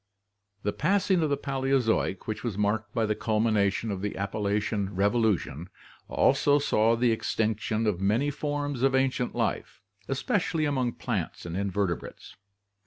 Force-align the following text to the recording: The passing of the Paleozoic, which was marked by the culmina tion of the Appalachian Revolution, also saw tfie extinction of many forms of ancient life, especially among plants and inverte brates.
The 0.63 0.73
passing 0.73 1.21
of 1.21 1.29
the 1.29 1.37
Paleozoic, 1.37 2.25
which 2.25 2.43
was 2.43 2.57
marked 2.57 2.91
by 2.91 3.05
the 3.05 3.13
culmina 3.13 3.71
tion 3.71 3.91
of 3.91 4.01
the 4.01 4.17
Appalachian 4.17 4.95
Revolution, 4.95 5.69
also 6.07 6.57
saw 6.57 6.97
tfie 6.97 7.11
extinction 7.11 7.85
of 7.85 8.01
many 8.01 8.31
forms 8.31 8.81
of 8.81 8.95
ancient 8.95 9.35
life, 9.35 9.79
especially 10.07 10.65
among 10.65 10.93
plants 10.93 11.45
and 11.45 11.55
inverte 11.55 11.99
brates. 11.99 12.33